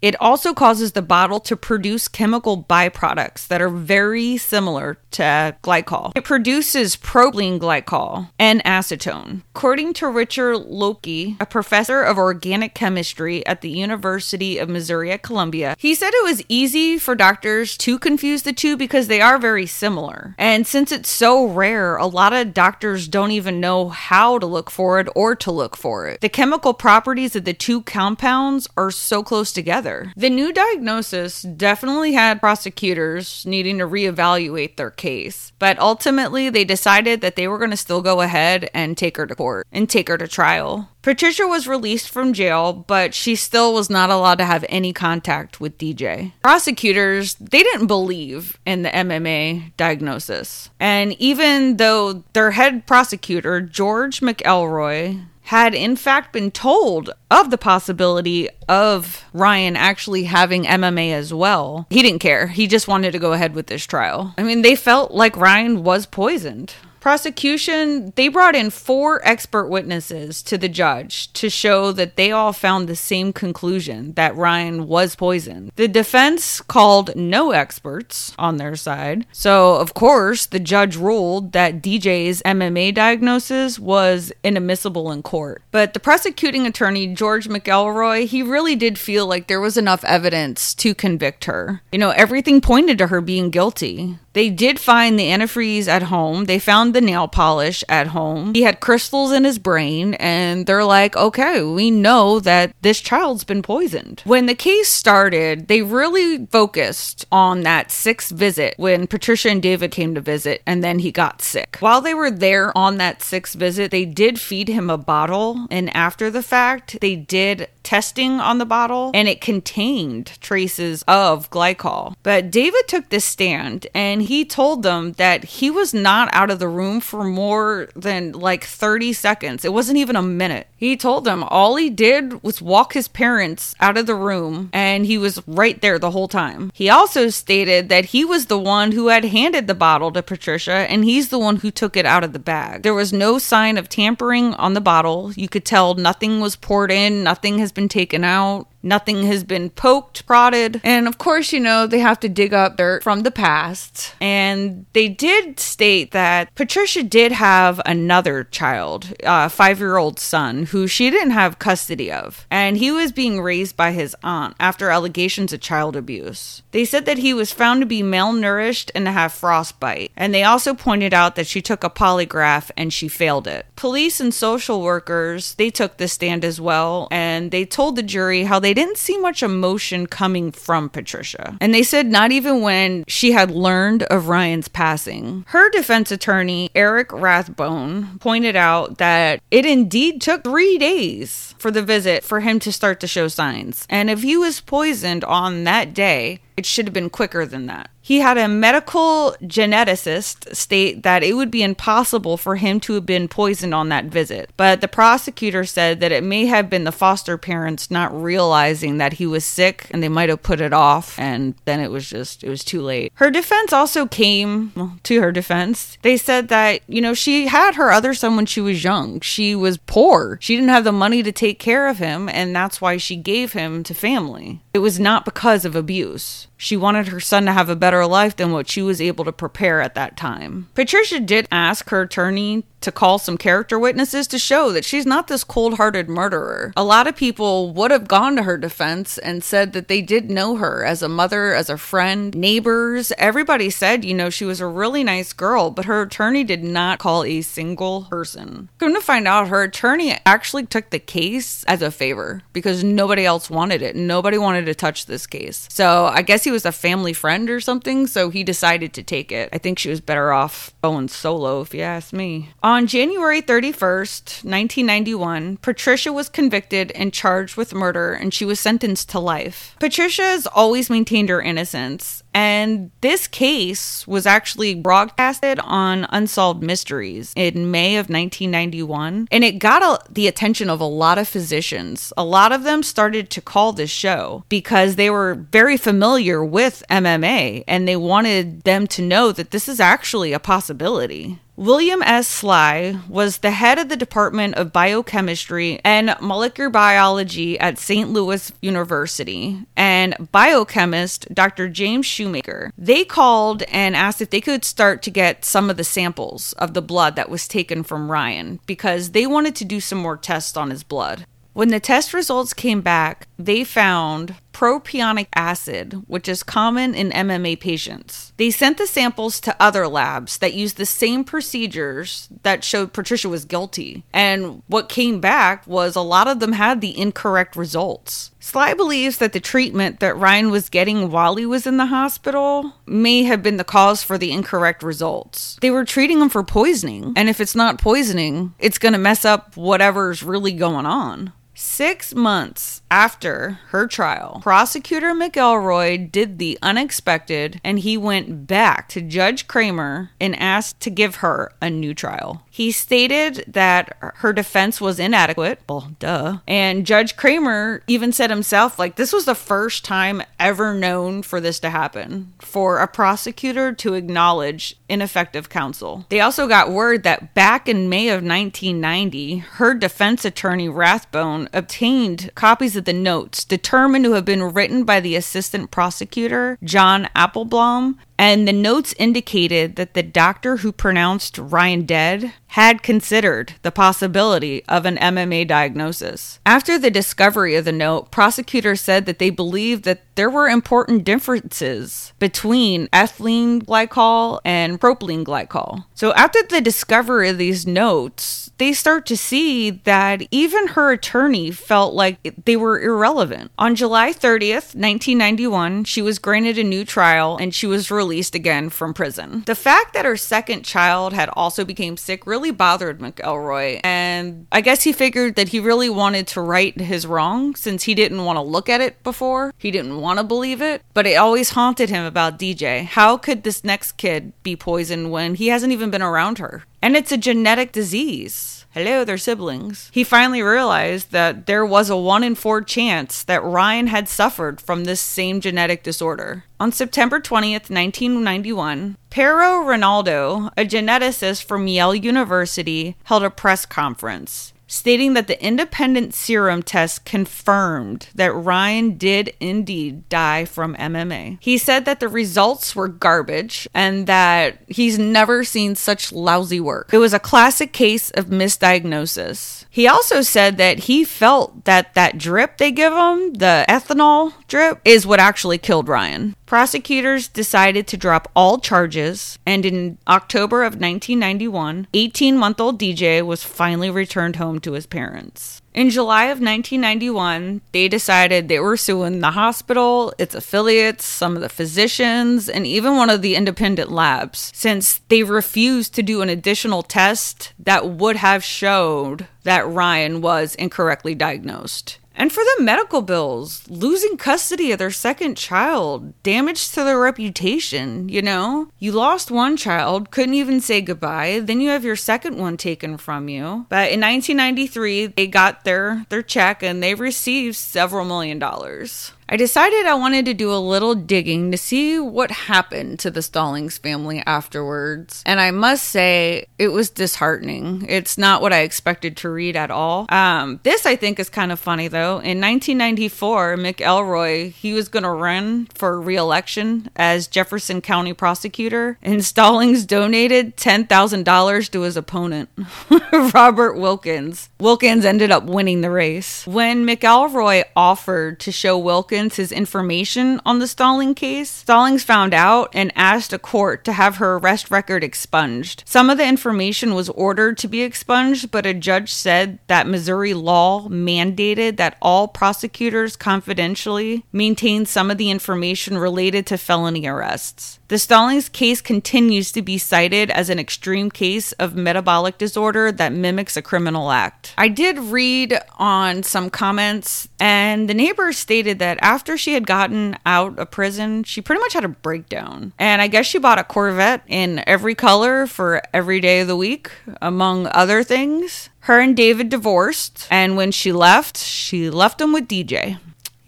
It 0.06 0.16
also 0.22 0.54
causes 0.54 0.92
the 0.92 1.02
bottle 1.02 1.40
to 1.40 1.58
produce 1.58 2.08
chemical 2.08 2.64
byproducts 2.64 3.48
that 3.48 3.60
are 3.60 3.70
very 3.70 4.38
similar 4.38 5.00
to 5.10 5.56
glycol. 5.64 6.12
It 6.16 6.24
produces 6.24 6.96
propylene 6.96 7.58
glycol 7.58 8.30
and 8.38 8.64
acetone. 8.66 9.42
According 9.56 9.94
to 9.94 10.08
Richard 10.08 10.58
Loeppky, 10.58 11.38
a 11.40 11.48
professor 11.48 12.04
of 12.04 12.20
organic 12.20 12.76
chemistry 12.76 13.44
at 13.48 13.62
the 13.62 13.72
University 13.72 14.60
of 14.60 14.70
Missouri 14.70 15.12
at 15.12 15.24
Columbia, 15.24 15.76
he 15.80 15.96
said 15.96 16.12
it 16.14 16.24
was 16.24 16.44
easy 16.48 17.00
for 17.00 17.16
doctors 17.16 17.76
to 17.78 17.98
confuse 17.98 18.44
the 18.44 18.54
two 18.54 18.78
because 18.78 19.08
they 19.08 19.22
are 19.22 19.40
very 19.40 19.66
similar. 19.66 20.36
And 20.38 20.68
since 20.68 20.92
it's 20.92 21.10
so 21.10 21.48
rare, 21.48 21.96
a 21.96 22.06
lot 22.06 22.32
of 22.32 22.54
doctors 22.54 23.08
don't 23.08 23.32
even 23.32 23.60
know 23.60 23.90
how 23.90 24.38
to 24.38 24.46
look 24.46 24.70
for 24.70 25.00
it 25.00 25.08
or 25.16 25.36
to 25.38 25.52
look 25.52 25.76
for 25.76 26.08
it. 26.08 26.22
The 26.22 26.30
chemical 26.30 26.76
properties 26.76 27.36
of 27.36 27.46
the 27.46 27.56
two 27.56 27.82
compounds 27.82 28.68
are 28.78 28.92
so 28.92 29.24
close 29.24 29.52
together. 29.52 29.95
The 30.16 30.30
new 30.30 30.52
diagnosis 30.52 31.42
definitely 31.42 32.14
had 32.14 32.40
prosecutors 32.40 33.46
needing 33.46 33.78
to 33.80 33.88
reevaluate 33.88 34.76
their 34.76 34.92
case, 34.92 35.52
but 35.60 35.80
ultimately 35.80 36.50
they 36.50 36.66
decided 36.66 37.22
that 37.22 37.36
they 37.36 37.48
were 37.48 37.58
going 37.58 37.72
to 37.72 37.78
still 37.78 38.02
go 38.02 38.22
ahead 38.22 38.70
and 38.74 38.98
take 38.98 39.18
her 39.18 39.28
to 39.28 39.36
court 39.36 39.68
and 39.72 39.90
take 39.90 40.08
her 40.08 40.18
to 40.18 40.28
trial. 40.28 40.90
Patricia 41.06 41.46
was 41.46 41.68
released 41.68 42.10
from 42.10 42.34
jail, 42.34 42.74
but 42.74 43.14
she 43.14 43.36
still 43.36 43.76
was 43.76 43.92
not 43.92 44.10
allowed 44.10 44.40
to 44.40 44.46
have 44.46 44.66
any 44.70 44.92
contact 44.92 45.62
with 45.62 45.78
DJ. 45.78 46.32
Prosecutors, 46.42 47.36
they 47.36 47.62
didn't 47.62 47.86
believe 47.86 48.58
in 48.66 48.82
the 48.82 48.90
MMA 48.90 49.74
diagnosis. 49.78 50.72
And 50.80 51.14
even 51.22 51.78
though 51.78 52.24
their 52.34 52.52
head 52.52 52.88
prosecutor, 52.88 53.62
George 53.62 54.22
McElroy, 54.22 55.26
had 55.46 55.76
in 55.76 55.96
fact 55.96 56.34
been 56.34 56.50
told 56.50 57.12
of 57.30 57.52
the 57.52 57.58
possibility 57.58 58.50
of 58.68 59.24
Ryan 59.32 59.76
actually 59.76 60.24
having 60.24 60.64
MMA 60.64 61.12
as 61.12 61.34
well. 61.34 61.86
He 61.90 62.02
didn't 62.02 62.20
care. 62.20 62.48
He 62.48 62.66
just 62.68 62.88
wanted 62.88 63.12
to 63.12 63.20
go 63.20 63.34
ahead 63.34 63.54
with 63.54 63.68
this 63.68 63.86
trial. 63.86 64.34
I 64.38 64.44
mean, 64.44 64.64
they 64.64 64.76
felt 64.76 65.12
like 65.12 65.38
Ryan 65.38 65.84
was 65.84 66.08
poisoned 66.08 66.74
prosecution 67.06 68.12
they 68.16 68.28
brought 68.28 68.56
in 68.56 68.72
four 68.72 69.22
expert 69.24 69.68
witnesses 69.68 70.42
to 70.42 70.58
the 70.58 70.68
judge 70.68 71.32
to 71.34 71.52
show 71.52 71.92
that 71.92 72.16
they 72.16 72.32
all 72.32 72.52
found 72.52 72.88
the 72.88 72.96
same 72.96 73.32
conclusion 73.32 74.12
that 74.14 74.36
Ryan 74.36 74.88
was 74.88 75.16
poisoned. 75.16 75.72
The 75.76 75.88
defense 75.88 76.62
called 76.62 77.16
no 77.16 77.52
experts 77.52 78.34
on 78.40 78.58
their 78.58 78.76
side. 78.76 79.28
So, 79.32 79.76
of 79.76 79.94
course, 79.94 80.48
the 80.48 80.60
judge 80.60 80.96
ruled 80.96 81.52
that 81.52 81.84
DJ's 81.84 82.42
MMA 82.42 82.96
diagnosis 82.96 83.78
was 83.78 84.34
inadmissible 84.44 85.12
in 85.12 85.22
court. 85.22 85.62
But 85.70 85.94
the 85.94 86.00
prosecuting 86.00 86.66
attorney, 86.66 87.14
George 87.14 87.48
McElroy, 87.48 88.26
he 88.26 88.42
really 88.42 88.76
did 88.76 88.98
feel 88.98 89.28
like 89.28 89.46
there 89.46 89.62
was 89.62 89.78
enough 89.78 90.04
evidence 90.06 90.74
to 90.74 90.96
convict 90.96 91.46
her. 91.46 91.84
You 91.92 92.00
know, 92.00 92.10
everything 92.10 92.62
pointed 92.62 92.98
to 92.98 93.08
her 93.08 93.22
being 93.22 93.52
guilty. 93.52 94.18
They 94.34 94.50
did 94.50 94.82
find 94.82 95.20
the 95.20 95.30
antifreeze 95.30 95.88
at 95.88 96.04
home. 96.04 96.44
They 96.44 96.60
found 96.60 96.95
the 96.96 97.02
nail 97.02 97.28
polish 97.28 97.84
at 97.88 98.08
home. 98.08 98.56
He 98.56 98.64
had 98.64 98.80
crystals 98.80 99.32
in 99.32 99.44
his 99.44 99.60
brain, 99.60 100.16
and 100.16 100.66
they're 100.66 100.84
like, 100.84 101.16
okay, 101.16 101.62
we 101.62 101.92
know 101.92 102.40
that 102.40 102.74
this 102.82 103.02
child's 103.02 103.44
been 103.44 103.62
poisoned. 103.62 104.22
When 104.26 104.48
the 104.48 104.56
case 104.56 104.90
started, 104.90 105.68
they 105.68 105.82
really 105.82 106.48
focused 106.48 107.26
on 107.32 107.62
that 107.62 107.92
sixth 107.92 108.32
visit 108.32 108.74
when 108.78 109.06
Patricia 109.08 109.50
and 109.50 109.62
David 109.62 109.92
came 109.92 110.16
to 110.16 110.22
visit, 110.22 110.64
and 110.66 110.84
then 110.84 111.00
he 111.00 111.12
got 111.12 111.42
sick. 111.42 111.78
While 111.82 112.02
they 112.02 112.14
were 112.14 112.32
there 112.32 112.76
on 112.76 112.98
that 112.98 113.22
sixth 113.22 113.56
visit, 113.56 113.92
they 113.92 114.06
did 114.06 114.40
feed 114.40 114.70
him 114.70 114.90
a 114.90 114.98
bottle, 114.98 115.68
and 115.70 115.96
after 115.96 116.32
the 116.32 116.42
fact, 116.42 116.98
they 117.02 117.16
did 117.16 117.68
testing 117.86 118.42
on 118.42 118.58
the 118.58 118.66
bottle 118.66 119.12
and 119.14 119.30
it 119.30 119.40
contained 119.40 120.38
traces 120.42 121.04
of 121.08 121.50
glycol. 121.52 122.16
But 122.24 122.52
David 122.52 122.88
took 122.88 123.10
this 123.10 123.24
stand 123.24 123.88
and 123.94 124.24
he 124.24 124.44
told 124.44 124.84
them 124.84 125.14
that 125.14 125.46
he 125.46 125.72
was 125.72 125.94
not 125.94 126.28
out 126.34 126.50
of 126.50 126.60
the 126.60 126.68
room 126.68 127.00
for 127.00 127.24
more 127.24 127.88
than 127.96 128.34
like 128.34 128.66
30 128.66 129.14
seconds. 129.14 129.64
It 129.64 129.72
wasn't 129.72 130.00
even 130.00 130.16
a 130.16 130.22
minute. 130.22 130.68
He 130.76 130.98
told 130.98 131.24
them 131.24 131.44
all 131.44 131.76
he 131.76 131.90
did 131.90 132.44
was 132.44 132.62
walk 132.62 132.94
his 132.94 133.08
parents 133.08 133.76
out 133.80 133.98
of 133.98 134.08
the 134.08 134.16
room 134.16 134.70
and 134.74 135.06
he 135.06 135.18
was 135.18 135.42
right 135.48 135.80
there 135.82 136.00
the 136.00 136.12
whole 136.12 136.28
time. 136.28 136.72
He 136.74 136.90
also 136.90 137.30
stated 137.30 137.90
that 137.90 138.06
he 138.06 138.26
was 138.26 138.48
the 138.48 138.60
one 138.60 138.92
who 138.92 139.08
had 139.08 139.26
handed 139.26 139.68
the 139.68 139.76
bottle 139.76 140.12
to 140.12 140.24
Patricia 140.24 140.90
and 140.90 141.06
he's 141.06 141.30
the 141.30 141.40
one 141.40 141.58
who 141.58 141.70
took 141.70 141.96
it 141.96 142.06
out 142.06 142.24
of 142.24 142.34
the 142.34 142.40
bag. 142.40 142.82
There 142.82 142.94
was 142.94 143.14
no 143.14 143.38
sign 143.38 143.78
of 143.78 143.90
tampering 143.90 144.56
on 144.56 144.74
the 144.74 144.82
bottle. 144.82 145.32
You 145.36 145.48
could 145.48 145.66
tell 145.66 145.94
nothing 145.94 146.40
was 146.40 146.56
poured 146.56 146.92
in, 146.92 147.24
nothing 147.24 147.60
has 147.60 147.72
been 147.76 147.88
taken 147.88 148.24
out. 148.24 148.68
Nothing 148.86 149.24
has 149.24 149.44
been 149.44 149.72
poked, 149.72 150.28
prodded. 150.28 150.80
And 150.84 151.08
of 151.08 151.18
course, 151.18 151.52
you 151.52 151.60
know, 151.60 151.88
they 151.88 152.00
have 152.00 152.20
to 152.20 152.30
dig 152.30 152.54
up 152.54 152.78
dirt 152.78 153.02
from 153.02 153.22
the 153.22 153.32
past. 153.32 154.14
And 154.22 154.86
they 154.94 155.08
did 155.08 155.60
state 155.60 156.12
that 156.12 156.54
Patricia 156.54 157.02
did 157.02 157.32
have 157.32 157.82
another 157.84 158.44
child, 158.44 159.12
a 159.24 159.50
five 159.50 159.80
year 159.80 159.98
old 159.98 160.20
son, 160.20 160.66
who 160.68 160.86
she 160.86 161.10
didn't 161.10 161.32
have 161.32 161.58
custody 161.58 162.12
of. 162.12 162.46
And 162.52 162.78
he 162.78 162.92
was 162.92 163.12
being 163.12 163.42
raised 163.42 163.76
by 163.76 163.92
his 163.92 164.16
aunt 164.24 164.56
after 164.60 164.92
allegations 164.92 165.52
of 165.52 165.62
child 165.62 165.96
abuse. 165.96 166.62
They 166.72 166.86
said 166.86 167.08
that 167.08 167.18
he 167.18 167.34
was 167.34 167.52
found 167.52 167.82
to 167.82 167.88
be 167.88 168.04
malnourished 168.04 168.92
and 168.94 169.06
to 169.06 169.12
have 169.12 169.34
frostbite. 169.34 170.12
And 170.16 170.32
they 170.32 170.44
also 170.44 170.76
pointed 170.76 171.14
out 171.14 171.36
that 171.36 171.48
she 171.48 171.62
took 171.62 171.84
a 171.84 171.90
polygraph 171.90 172.70
and 172.78 172.94
she 172.94 173.08
failed 173.08 173.48
it. 173.48 173.66
Police 173.76 174.20
and 174.20 174.32
social 174.32 174.84
workers, 174.84 175.56
they 175.56 175.72
took 175.72 175.98
the 175.98 176.08
stand 176.08 176.46
as 176.46 176.62
well. 176.62 177.08
And 177.10 177.50
they 177.50 177.66
told 177.66 177.96
the 177.96 178.04
jury 178.04 178.44
how 178.44 178.60
they 178.60 178.75
didn't 178.76 178.98
see 178.98 179.18
much 179.18 179.42
emotion 179.42 180.06
coming 180.06 180.52
from 180.52 180.90
Patricia. 180.90 181.58
And 181.60 181.74
they 181.74 181.84
said 181.84 182.08
not 182.08 182.32
even 182.32 182.62
when 182.62 183.04
she 183.08 183.32
had 183.32 183.50
learned 183.50 184.04
of 184.04 184.28
Ryan's 184.28 184.68
passing. 184.68 185.46
Her 185.48 185.70
defense 185.72 186.12
attorney, 186.12 186.70
Eric 186.76 187.12
Rathbone, 187.12 188.20
pointed 188.20 188.56
out 188.56 188.98
that 188.98 189.42
it 189.50 189.66
indeed 189.66 190.22
took 190.22 190.44
three 190.44 190.78
days 190.78 191.56
for 191.58 191.72
the 191.72 191.82
visit 191.82 192.24
for 192.24 192.42
him 192.42 192.60
to 192.60 192.72
start 192.72 193.00
to 193.00 193.08
show 193.08 193.28
signs. 193.28 193.86
And 193.90 194.10
if 194.10 194.22
he 194.22 194.38
was 194.38 194.62
poisoned 194.62 195.24
on 195.24 195.64
that 195.64 195.94
day, 195.94 196.40
it 196.58 196.66
should 196.66 196.86
have 196.86 196.94
been 196.94 197.10
quicker 197.10 197.46
than 197.46 197.66
that. 197.68 197.90
He 198.06 198.20
had 198.20 198.38
a 198.38 198.48
medical 198.48 199.36
geneticist 199.42 200.56
state 200.56 201.02
that 201.02 201.24
it 201.24 201.34
would 201.34 201.50
be 201.50 201.64
impossible 201.64 202.38
for 202.38 202.58
him 202.58 202.80
to 202.82 202.94
have 202.94 203.06
been 203.08 203.28
poisoned 203.28 203.74
on 203.74 203.90
that 203.90 204.06
visit. 204.06 204.52
But 204.58 204.82
the 204.82 204.88
prosecutor 204.88 205.66
said 205.66 206.02
that 206.02 206.12
it 206.12 206.24
may 206.24 206.46
have 206.46 206.70
been 206.70 206.84
the 206.84 206.92
foster 206.92 207.36
parents 207.36 207.90
not 207.90 208.14
realizing 208.14 209.00
that 209.00 209.14
he 209.14 209.26
was 209.26 209.44
sick 209.44 209.88
and 209.90 210.04
they 210.04 210.08
might 210.08 210.30
have 210.30 210.44
put 210.44 210.62
it 210.62 210.72
off 210.72 211.18
and 211.18 211.56
then 211.66 211.80
it 211.80 211.90
was 211.90 212.08
just 212.08 212.44
it 212.44 212.50
was 212.50 212.64
too 212.64 212.80
late. 212.80 213.12
Her 213.16 213.32
defense 213.32 213.74
also 213.74 214.06
came 214.06 214.72
well, 214.76 215.00
to 215.02 215.20
her 215.22 215.32
defense. 215.32 215.98
They 216.04 216.18
said 216.18 216.50
that, 216.50 216.82
you 216.88 217.02
know, 217.02 217.16
she 217.16 217.48
had 217.48 217.74
her 217.74 217.92
other 217.92 218.14
son 218.14 218.36
when 218.36 218.46
she 218.46 218.62
was 218.62 218.84
young. 218.84 219.20
She 219.22 219.56
was 219.56 219.80
poor. 219.80 220.38
She 220.42 220.56
didn't 220.56 220.70
have 220.70 220.84
the 220.84 220.92
money 220.92 221.24
to 221.24 221.32
take 221.32 221.58
care 221.58 221.88
of 221.88 221.98
him 221.98 222.30
and 222.30 222.56
that's 222.56 222.80
why 222.80 222.98
she 222.98 223.16
gave 223.16 223.54
him 223.54 223.82
to 223.82 223.96
family. 223.96 224.62
It 224.76 224.80
was 224.80 225.00
not 225.00 225.26
because 225.26 225.66
of 225.66 225.76
abuse. 225.76 226.46
She 226.58 226.78
wanted 226.78 227.08
her 227.08 227.20
son 227.20 227.46
to 227.46 227.52
have 227.54 227.70
a 227.70 227.76
better 227.76 227.95
life 228.04 228.36
than 228.36 228.52
what 228.52 228.68
she 228.68 228.82
was 228.82 229.00
able 229.00 229.24
to 229.26 229.32
prepare 229.32 229.80
at 229.80 229.94
that 229.94 230.18
time. 230.18 230.68
Patricia 230.74 231.20
did 231.20 231.48
ask 231.52 231.90
her 231.92 232.02
attorney 232.02 232.64
to 232.86 232.92
call 232.92 233.20
some 233.20 233.38
character 233.38 233.78
witnesses 233.78 234.28
to 234.28 234.40
show 234.40 234.72
that 234.72 234.86
she's 234.86 235.06
not 235.06 235.28
this 235.28 235.44
cold 235.44 235.76
hearted 235.76 236.08
murderer. 236.08 236.72
A 236.78 236.84
lot 236.84 237.08
of 237.08 237.16
people 237.16 237.74
would 237.74 237.92
have 237.92 238.08
gone 238.08 238.36
to 238.36 238.44
her 238.44 238.58
defense 238.58 239.18
and 239.18 239.44
said 239.44 239.74
that 239.74 239.88
they 239.88 240.02
did 240.02 240.32
know 240.32 240.56
her 240.56 240.86
as 240.86 241.02
a 241.02 241.10
mother, 241.10 241.54
as 241.54 241.70
a 241.70 241.78
friend, 241.78 242.34
neighbors. 242.36 243.12
Everybody 243.18 243.70
said, 243.70 244.06
you 244.06 244.14
know, 244.14 244.30
she 244.30 244.46
was 244.46 244.62
a 244.62 244.68
really 244.68 245.04
nice 245.04 245.34
girl, 245.34 245.72
but 245.72 245.86
her 245.86 246.04
attorney 246.04 246.44
did 246.44 246.64
not 246.64 247.00
call 247.00 247.24
a 247.24 247.42
single 247.42 248.04
person. 248.04 248.70
Come 248.78 248.94
to 248.94 249.02
find 249.02 249.28
out, 249.28 249.48
her 249.48 249.64
attorney 249.64 250.16
actually 250.26 250.66
took 250.66 250.92
the 250.92 251.00
case 251.00 251.64
as 251.66 251.82
a 251.82 251.92
favor 251.92 252.42
because 252.54 252.84
nobody 252.84 253.26
else 253.26 253.50
wanted 253.50 253.82
it. 253.82 253.96
Nobody 253.96 254.38
wanted 254.38 254.66
to 254.68 254.76
touch 254.76 255.08
this 255.08 255.26
case. 255.26 255.68
So 255.72 256.06
I 256.06 256.22
guess 256.22 256.44
he 256.44 256.52
was 256.52 256.66
a 256.66 256.72
family 256.72 257.14
friend 257.14 257.50
or 257.50 257.60
something, 257.60 258.08
so 258.08 258.30
he 258.30 258.44
decided 258.44 258.94
to 258.94 259.04
take 259.04 259.32
it. 259.32 259.50
I 259.52 259.58
think 259.58 259.80
she 259.80 259.90
was 259.90 260.02
better 260.02 260.32
off 260.32 260.74
going 260.84 261.08
solo, 261.08 261.62
if 261.62 261.74
you 261.74 261.82
ask 261.82 262.14
me. 262.14 262.50
On 262.62 262.75
January 262.84 263.42
31st, 263.42 264.44
1991, 264.44 265.58
Patricia 265.58 266.12
was 266.12 266.28
convicted 266.30 266.92
and 266.92 267.14
charged 267.14 267.56
with 267.56 267.74
murder, 267.74 268.14
and 268.14 268.34
she 268.34 268.44
was 268.44 268.60
sentenced 268.60 269.08
to 269.10 269.20
life. 269.20 269.76
Patricia 269.80 270.24
has 270.24 270.46
always 270.48 270.90
maintained 270.90 271.30
her 271.30 271.42
innocence, 271.42 272.24
and 272.34 272.92
this 273.00 273.28
case 273.28 274.06
was 274.06 274.26
actually 274.26 274.76
broadcasted 274.76 275.58
on 275.62 276.06
Unsolved 276.10 276.62
Mysteries 276.62 277.32
in 277.38 277.72
May 277.72 277.96
of 277.96 278.10
1991. 278.10 279.30
And 279.32 279.44
it 279.46 279.60
got 279.60 279.82
a, 279.82 280.12
the 280.12 280.28
attention 280.28 280.70
of 280.70 280.82
a 280.82 280.86
lot 280.86 281.18
of 281.18 281.30
physicians. 281.30 282.12
A 282.18 282.26
lot 282.26 282.52
of 282.52 282.64
them 282.64 282.84
started 282.84 283.30
to 283.30 283.42
call 283.42 283.72
this 283.72 283.90
show 283.90 284.44
because 284.50 284.96
they 284.96 285.10
were 285.10 285.36
very 285.36 285.78
familiar 285.78 286.44
with 286.44 286.84
MMA 286.90 287.64
and 287.70 287.88
they 287.88 287.96
wanted 287.96 288.64
them 288.64 288.86
to 288.88 289.02
know 289.02 289.32
that 289.32 289.52
this 289.52 289.70
is 289.70 289.80
actually 289.80 290.34
a 290.34 290.40
possibility. 290.40 291.40
William 291.58 292.04
S. 292.04 292.28
Sly 292.28 293.00
was 293.08 293.38
the 293.38 293.52
head 293.52 293.80
of 293.80 293.88
the 293.88 293.96
Department 293.96 294.56
of 294.56 294.74
Biochemistry 294.74 295.80
and 295.86 296.14
Molecular 296.20 296.70
Biology 296.70 297.58
at 297.58 297.80
St. 297.80 298.10
Louis 298.10 298.52
University, 298.62 299.66
and 299.78 300.16
biochemist 300.34 301.34
Dr. 301.34 301.70
James 301.70 302.06
Shoemaker. 302.06 302.74
They 302.78 303.06
called 303.06 303.64
and 303.64 303.96
asked 303.96 304.22
if 304.22 304.32
they 304.32 304.42
could 304.42 304.66
start 304.66 305.02
to 305.04 305.10
get 305.10 305.46
some 305.46 305.70
of 305.70 305.78
the 305.78 305.86
samples 305.86 306.52
of 306.54 306.74
the 306.74 306.82
blood 306.82 307.16
that 307.16 307.30
was 307.30 307.48
taken 307.48 307.84
from 307.84 308.12
Ryan 308.12 308.60
because 308.66 309.12
they 309.12 309.26
wanted 309.26 309.56
to 309.56 309.66
do 309.66 309.80
some 309.80 310.00
more 310.00 310.18
tests 310.18 310.58
on 310.58 310.72
his 310.72 310.84
blood. 310.84 311.26
When 311.54 311.70
the 311.70 311.80
test 311.80 312.14
results 312.14 312.54
came 312.54 312.82
back, 312.82 313.30
they 313.40 313.64
found 313.64 314.36
propionic 314.56 315.28
acid, 315.36 316.02
which 316.08 316.30
is 316.30 316.42
common 316.42 316.96
in 316.96 317.10
MMA 317.10 317.60
patients. 317.60 318.32
They 318.38 318.52
sent 318.52 318.78
the 318.78 318.88
samples 318.88 319.42
to 319.42 319.56
other 319.62 319.86
labs 319.86 320.38
that 320.38 320.54
used 320.54 320.78
the 320.78 320.86
same 320.86 321.26
procedures 321.26 322.30
that 322.44 322.64
showed 322.64 322.94
Patricia 322.94 323.28
was 323.28 323.44
guilty. 323.44 324.06
And 324.14 324.64
what 324.68 324.88
came 324.88 325.20
back 325.20 325.68
was 325.68 325.98
a 325.98 326.02
lot 326.02 326.30
of 326.30 326.40
them 326.40 326.54
had 326.54 326.80
the 326.80 326.98
incorrect 326.98 327.58
results. 327.58 328.32
Sly 328.40 328.74
believes 328.76 329.18
that 329.18 329.34
the 329.34 329.42
treatment 329.42 330.00
that 330.00 330.16
Ryan 330.16 330.52
was 330.52 330.70
getting 330.70 331.12
while 331.12 331.36
he 331.36 331.46
was 331.46 331.68
in 331.68 331.76
the 331.76 331.88
hospital 331.88 332.76
may 332.86 333.24
have 333.24 333.44
been 333.44 333.58
the 333.58 333.66
cause 333.66 334.04
for 334.04 334.18
the 334.18 334.32
incorrect 334.32 334.84
results. 334.84 335.58
They 335.60 335.72
were 335.72 335.84
treating 335.84 336.22
him 336.22 336.30
for 336.30 336.44
poisoning, 336.44 337.12
and 337.18 337.28
if 337.28 337.42
it's 337.42 337.56
not 337.56 337.82
poisoning, 337.82 338.54
it's 338.60 338.78
going 338.78 338.94
to 338.94 339.00
mess 339.00 339.26
up 339.26 339.58
whatever's 339.58 340.24
really 340.24 340.54
going 340.54 340.86
on. 340.86 341.34
Six 341.58 342.14
months 342.14 342.82
after 342.92 343.60
her 343.70 343.88
trial, 343.88 344.42
prosecutor 344.44 345.14
McElroy 345.14 346.12
did 346.12 346.38
the 346.38 346.60
unexpected 346.62 347.62
and 347.64 347.80
he 347.80 347.98
went 347.98 348.46
back 348.46 348.90
to 348.90 349.02
Judge 349.02 349.48
Kramer 349.48 350.12
and 350.20 350.38
asked 350.38 350.82
to 350.82 350.90
give 350.90 351.18
her 351.18 351.54
a 351.62 351.70
new 351.70 351.94
trial. 351.94 352.44
He 352.50 352.72
stated 352.72 353.44
that 353.48 353.98
her 354.00 354.32
defense 354.32 354.80
was 354.80 355.00
inadequate. 355.00 355.60
Well, 355.68 355.92
duh. 356.00 356.40
And 356.48 356.86
Judge 356.86 357.18
Kramer 357.18 357.84
even 357.88 358.12
said 358.14 358.30
himself, 358.30 358.80
like, 358.80 358.96
this 358.96 359.12
was 359.12 359.26
the 359.26 359.36
first 359.36 359.84
time 359.84 360.22
ever 360.40 360.74
known 360.74 361.22
for 361.22 361.42
this 361.42 361.60
to 361.62 361.70
happen, 361.70 362.34
for 362.40 362.80
a 362.80 362.88
prosecutor 362.88 363.74
to 363.74 363.94
acknowledge 363.94 364.78
ineffective 364.88 365.50
counsel. 365.50 366.06
They 366.10 366.22
also 366.22 366.48
got 366.48 366.72
word 366.72 367.04
that 367.04 367.34
back 367.34 367.68
in 367.68 367.90
May 367.90 368.08
of 368.08 368.24
1990, 368.24 369.38
her 369.38 369.74
defense 369.74 370.24
attorney 370.24 370.70
Rathbone 370.70 371.45
obtained 371.54 372.32
copies 372.36 372.76
of 372.76 372.86
the 372.86 372.94
notes 372.94 373.44
determined 373.44 374.06
to 374.06 374.14
have 374.14 374.26
been 374.26 374.44
written 374.44 374.84
by 374.84 375.00
the 375.00 375.16
assistant 375.16 375.72
prosecutor, 375.72 376.58
John 376.64 377.10
Applebaum, 377.16 378.00
and 378.18 378.48
the 378.48 378.54
notes 378.54 378.94
indicated 378.98 379.76
that 379.76 379.94
the 379.94 380.04
doctor 380.04 380.58
who 380.58 380.72
pronounced 380.72 381.38
Ryan 381.38 381.86
dead 381.86 382.34
had 382.48 382.82
considered 382.82 383.54
the 383.64 383.72
possibility 383.72 384.64
of 384.70 384.86
an 384.86 384.96
MMA 384.96 385.46
diagnosis. 385.46 386.40
After 386.46 386.80
the 386.80 386.90
discovery 386.90 387.56
of 387.56 387.66
the 387.66 387.74
note, 387.74 388.12
prosecutors 388.12 388.80
said 388.80 389.06
that 389.06 389.20
they 389.20 389.30
believed 389.30 389.84
that 389.84 390.04
there 390.16 390.30
were 390.30 390.48
important 390.48 391.04
differences 391.04 392.14
between 392.18 392.88
ethylene 392.88 393.62
glycol 393.62 394.40
and 394.46 394.80
propylene 394.80 395.26
glycol. 395.26 395.84
So 395.94 396.14
after 396.14 396.40
the 396.44 396.62
discovery 396.62 397.28
of 397.28 397.38
these 397.38 397.68
notes, 397.68 398.52
they 398.58 398.72
start 398.72 399.06
to 399.08 399.18
see 399.18 399.70
that 399.70 400.24
even 400.32 400.68
her 400.70 400.94
attorney 400.94 401.52
felt 401.52 401.94
like 401.94 402.46
they 402.46 402.56
were 402.56 402.80
irrelevant. 402.80 403.52
On 403.58 403.76
July 403.76 404.14
30th, 404.14 404.74
1991, 404.74 405.84
she 405.84 406.02
was 406.02 406.20
granted 406.20 406.58
a 406.58 406.64
new 406.64 406.86
trial 406.86 407.36
and 407.36 407.54
she 407.54 407.68
was 407.68 407.92
released 407.92 408.05
again 408.36 408.70
from 408.70 408.94
prison. 408.94 409.44
The 409.46 409.56
fact 409.56 409.94
that 409.94 410.06
her 410.06 410.18
second 410.18 410.64
child 410.64 411.14
had 411.14 411.30
also 411.34 411.66
became 411.66 411.98
sick 411.98 412.26
really 412.28 412.52
bothered 412.52 413.00
McElroy, 413.00 413.82
and 413.84 414.48
I 414.52 414.62
guess 414.62 414.84
he 414.84 414.94
figured 414.94 415.36
that 415.36 415.50
he 415.50 415.60
really 415.60 415.90
wanted 415.90 416.28
to 416.28 416.42
right 416.42 416.80
his 416.80 417.08
wrong 417.08 417.56
since 417.56 417.84
he 417.84 417.96
didn't 417.96 418.24
want 418.24 418.38
to 418.38 418.42
look 418.42 418.70
at 418.70 418.82
it 418.82 419.02
before. 419.04 419.54
He 419.58 419.72
didn't 419.72 420.00
want 420.00 420.20
to 420.20 420.24
believe 420.24 420.62
it, 420.62 420.84
but 420.94 421.08
it 421.08 421.16
always 421.16 421.52
haunted 421.52 421.90
him 421.90 422.06
about 422.06 422.40
DJ. 422.40 422.86
How 422.86 423.18
could 423.18 423.44
this 423.44 423.64
next 423.64 423.94
kid 423.94 424.34
be 424.44 424.56
poisoned 424.56 425.12
when 425.12 425.36
he 425.36 425.48
hasn't 425.48 425.74
even 425.74 425.90
been 425.90 426.02
around 426.02 426.38
her? 426.38 426.64
And 426.82 426.96
it's 426.96 427.12
a 427.12 427.18
genetic 427.18 427.72
disease. 427.72 428.65
Hello, 428.76 429.06
they're 429.06 429.18
siblings. 429.18 429.90
He 429.94 430.04
finally 430.04 430.42
realized 430.42 431.12
that 431.12 431.46
there 431.46 431.66
was 431.66 431.90
a 431.90 431.96
1 431.96 432.26
in 432.26 432.36
4 432.36 432.62
chance 432.62 433.24
that 433.24 433.42
Ryan 433.42 433.88
had 433.88 434.10
suffered 434.10 434.60
from 434.60 434.84
this 434.84 435.00
same 435.00 435.40
genetic 435.40 435.82
disorder. 435.82 436.44
On 436.60 436.74
September 436.74 437.22
20th, 437.22 437.70
1991, 437.72 438.98
Piero 439.10 439.60
Rinaldo, 439.60 440.50
a 440.58 440.66
geneticist 440.66 441.46
from 441.46 441.70
Yale 441.70 441.96
University, 441.96 442.98
held 443.06 443.24
a 443.24 443.30
press 443.30 443.66
conference 443.66 444.52
stating 444.68 445.14
that 445.14 445.28
the 445.28 445.44
independent 445.44 446.14
serum 446.14 446.64
test 446.64 447.06
confirmed 447.06 448.10
that 448.16 448.34
Ryan 448.34 448.98
did 448.98 449.34
indeed 449.40 450.08
die 450.10 450.46
from 450.46 450.76
MMA. 450.76 451.38
He 451.40 451.58
said 451.58 451.86
that 451.86 452.00
the 452.00 452.08
results 452.08 452.76
were 452.76 452.88
garbage 452.88 453.68
and 453.74 454.08
that 454.08 454.60
he's 454.68 454.98
never 454.98 455.44
seen 455.44 455.76
such 455.76 456.12
lousy 456.12 456.60
work. 456.60 456.90
It 456.94 456.98
was 456.98 457.14
a 457.14 457.20
classic 457.20 457.74
case 457.74 458.12
of 458.12 458.28
misdiagnosis. 458.28 459.66
He 459.70 459.88
also 459.88 460.22
said 460.22 460.58
that 460.58 460.80
he 460.80 461.04
felt 461.04 461.66
that 461.66 461.94
that 461.94 462.18
drip 462.18 462.58
they 462.58 462.72
give 462.72 462.94
him, 462.94 463.34
the 463.34 463.66
ethanol 463.68 464.34
drip, 464.48 464.80
is 464.86 465.06
what 465.06 465.20
actually 465.20 465.58
killed 465.58 465.88
Ryan. 465.88 466.36
Prosecutors 466.46 467.28
decided 467.28 467.88
to 467.88 467.98
drop 467.98 468.32
all 468.36 468.60
charges, 468.60 469.40
and 469.46 469.66
in 469.66 469.98
October 470.08 470.64
of 470.64 470.74
1991, 470.74 471.88
18 471.94 472.38
month 472.38 472.60
old 472.60 472.80
DJ 472.80 473.26
was 473.26 473.44
finally 473.44 473.90
returned 473.90 474.36
home 474.36 474.60
to 474.60 474.74
his 474.74 474.86
parents. 474.86 475.62
In 475.74 475.90
July 475.90 476.26
of 476.26 476.40
1991, 476.40 477.60
they 477.74 477.90
decided 477.90 478.48
they 478.48 478.62
were 478.62 478.78
suing 478.78 479.20
the 479.20 479.32
hospital, 479.32 480.14
its 480.18 480.34
affiliates, 480.34 481.04
some 481.04 481.36
of 481.36 481.42
the 481.42 481.50
physicians, 481.50 482.48
and 482.48 482.66
even 482.66 482.96
one 482.96 483.10
of 483.10 483.22
the 483.22 483.36
independent 483.36 483.92
labs, 483.92 484.54
since 484.56 485.02
they 485.10 485.24
refused 485.24 485.94
to 485.96 486.02
do 486.02 486.22
an 486.22 486.30
additional 486.30 486.82
test 486.82 487.52
that 487.60 487.90
would 487.90 488.16
have 488.16 488.42
showed 488.42 489.28
that 489.44 489.68
Ryan 489.68 490.22
was 490.22 490.56
incorrectly 490.56 491.14
diagnosed. 491.14 491.98
And 492.16 492.32
for 492.32 492.44
the 492.44 492.64
medical 492.64 493.02
bills, 493.02 493.64
losing 493.70 494.18
custody 494.18 494.72
of 494.72 494.80
their 494.80 494.92
second 494.92 495.36
child, 495.36 496.14
damage 496.24 496.70
to 496.72 496.84
their 496.84 497.00
reputation, 497.00 498.08
you 498.08 498.22
know? 498.22 498.70
You 498.80 498.94
lost 498.94 499.32
one 499.32 499.58
child, 499.58 500.12
couldn't 500.12 500.34
even 500.36 500.62
say 500.62 500.82
goodbye, 500.82 501.42
then 501.44 501.60
you 501.60 501.70
have 501.70 501.84
your 501.84 501.98
second 501.98 502.38
one 502.38 502.56
taken 502.56 502.98
from 502.98 503.28
you. 503.28 503.66
But 503.70 503.92
in 503.92 504.00
1993, 504.00 505.08
they 505.08 505.28
got 505.28 505.66
their 505.66 506.06
their 506.10 506.24
check 506.24 506.64
and 506.64 506.82
they 506.82 506.96
received 506.96 507.56
several 507.56 508.06
million 508.06 508.40
dollars. 508.40 509.12
I 509.28 509.38
decided 509.38 509.88
I 509.88 509.96
wanted 509.96 510.26
to 510.26 510.36
do 510.36 510.54
a 510.54 510.58
little 510.58 510.94
digging 510.94 511.52
to 511.52 511.58
see 511.58 511.98
what 511.98 512.30
happened 512.30 513.00
to 513.00 513.10
the 513.10 513.24
Stallings 513.24 513.78
family 513.80 514.22
afterwards. 514.24 515.24
And 515.26 515.40
I 515.40 515.50
must 515.50 515.86
say, 515.86 516.46
it 516.60 516.68
was 516.68 516.92
disheartening. 516.92 517.88
It's 517.90 518.20
not 518.20 518.44
what 518.44 518.54
I 518.54 518.60
expected 518.60 519.18
to 519.18 519.30
read 519.30 519.56
at 519.56 519.72
all. 519.72 520.06
Um, 520.10 520.60
this, 520.62 520.86
I 520.86 520.96
think, 520.96 521.20
is 521.20 521.30
kind 521.30 521.52
of 521.52 521.60
funny, 521.60 521.88
though. 521.88 522.20
In 522.20 522.40
1994, 522.40 523.58
McElroy, 523.58 524.52
he 524.52 524.74
was 524.74 524.90
going 524.90 525.04
to 525.04 525.10
run 525.10 525.68
for 525.74 526.00
re-election 526.00 526.92
as 526.96 527.26
Jefferson 527.26 527.82
County 527.82 528.14
prosecutor, 528.14 529.00
and 529.02 529.26
Stallings 529.26 529.86
donated 529.86 530.56
$10,000 530.56 531.72
to 531.72 531.82
his 531.82 531.98
opponent, 531.98 532.50
Robert 533.34 533.74
Wilkins. 533.74 534.50
Wilkins 534.60 535.04
ended 535.04 535.32
up 535.32 535.46
winning 535.46 535.82
the 535.82 535.90
race. 535.90 536.46
When 536.46 536.86
McElroy 536.86 537.64
offered 537.76 538.40
to 538.42 538.52
show 538.52 538.78
Wilkins 538.78 539.15
his 539.16 539.52
information 539.52 540.42
on 540.46 540.60
the 540.60 540.68
Stalling 540.68 541.16
case, 541.16 541.50
Stallings 541.50 542.04
found 542.04 542.34
out 542.34 542.70
and 542.74 542.92
asked 542.96 543.34
a 543.34 543.40
court 543.40 543.84
to 543.86 543.94
have 543.94 544.18
her 544.18 544.36
arrest 544.36 544.70
record 544.70 545.04
expunged. 545.04 545.84
Some 545.86 546.10
of 546.10 546.18
the 546.18 546.28
information 546.28 546.94
was 546.94 547.10
ordered 547.10 547.58
to 547.60 547.68
be 547.68 547.82
expunged, 547.82 548.52
but 548.52 548.66
a 548.66 548.74
judge 548.74 549.12
said 549.12 549.60
that 549.68 549.88
Missouri 549.88 550.34
law 550.34 550.88
mandated 550.90 551.78
that 551.78 551.98
all 552.02 552.28
prosecutors 552.28 553.16
confidentially 553.16 554.26
maintain 554.32 554.86
some 554.86 555.10
of 555.10 555.18
the 555.18 555.32
information 555.32 555.98
related 555.98 556.46
to 556.48 556.58
felony 556.58 557.08
arrests. 557.08 557.80
The 557.88 558.00
Stallings 558.00 558.50
case 558.50 558.82
continues 558.82 559.52
to 559.52 559.62
be 559.62 559.78
cited 559.78 560.32
as 560.32 560.50
an 560.50 560.58
extreme 560.58 561.12
case 561.12 561.52
of 561.54 561.76
metabolic 561.76 562.40
disorder 562.40 562.92
that 562.92 563.14
mimics 563.14 563.56
a 563.56 563.62
criminal 563.62 564.12
act. 564.12 564.54
I 564.58 564.70
did 564.70 564.98
read 564.98 565.60
on 565.78 566.24
some 566.24 566.50
comments, 566.50 567.28
and 567.40 567.88
the 567.88 567.94
neighbors 567.94 568.40
stated 568.40 568.80
that 568.80 568.98
after 569.06 569.38
she 569.38 569.54
had 569.54 569.68
gotten 569.68 570.18
out 570.26 570.58
of 570.58 570.72
prison, 570.72 571.24
she 571.24 571.40
pretty 571.40 571.62
much 571.62 571.74
had 571.74 571.86
a 571.86 571.90
breakdown. 571.90 572.74
And 572.80 573.04
I 573.04 573.08
guess 573.08 573.28
she 573.28 573.38
bought 573.38 573.60
a 573.60 573.64
Corvette 573.64 574.24
in 574.28 574.64
every 574.66 574.96
color 574.96 575.46
for 575.46 575.84
every 575.94 576.20
day 576.20 576.40
of 576.40 576.48
the 576.48 576.56
week, 576.56 576.90
among 577.22 577.68
other 577.68 578.04
things. 578.04 578.70
Her 578.80 579.00
and 579.00 579.16
David 579.16 579.50
divorced, 579.50 580.28
and 580.32 580.58
when 580.58 580.72
she 580.72 580.92
left, 580.92 581.38
she 581.38 581.92
left 581.92 582.20
him 582.20 582.34
with 582.34 582.48
DJ. 582.48 582.98